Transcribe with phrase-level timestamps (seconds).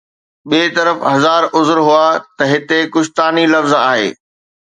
[0.49, 4.09] ٻئي طرف هزار عذر هئا ته هتي ڪشتاني لفظ آهي